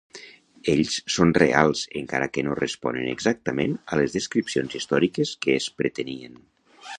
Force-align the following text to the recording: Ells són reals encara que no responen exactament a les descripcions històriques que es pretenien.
Ells 0.71 0.93
són 1.15 1.33
reals 1.37 1.83
encara 2.01 2.29
que 2.37 2.45
no 2.47 2.55
responen 2.61 3.11
exactament 3.11 3.77
a 3.97 4.01
les 4.01 4.17
descripcions 4.17 4.79
històriques 4.81 5.35
que 5.47 5.59
es 5.61 5.69
pretenien. 5.83 6.43